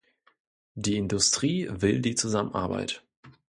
Die 0.73 0.97
Industrie 0.97 1.67
will 1.69 1.99
die 2.01 2.15
Zusammenarbeit. 2.15 3.03